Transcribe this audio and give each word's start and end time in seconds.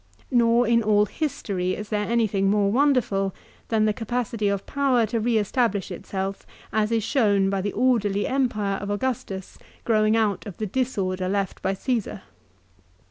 Nor 0.31 0.67
in 0.67 0.81
all 0.81 1.05
history 1.05 1.75
is 1.75 1.89
there 1.89 2.07
anything 2.07 2.49
more 2.49 2.71
wonderful 2.71 3.35
than 3.67 3.85
the 3.85 3.93
capacity 3.93 4.47
of 4.47 4.65
power 4.65 5.05
to 5.05 5.19
re 5.19 5.37
establish 5.37 5.91
itself, 5.91 6.43
as 6.73 6.91
is 6.91 7.03
shown 7.03 7.51
by 7.51 7.61
the 7.61 7.73
orderly 7.73 8.25
Empire 8.25 8.77
of 8.77 8.89
Augustus 8.89 9.59
growing 9.83 10.17
out 10.17 10.47
of 10.47 10.57
the 10.57 10.65
disorder 10.65 11.29
left 11.29 11.61
by 11.61 11.75
Caesar. 11.75 12.23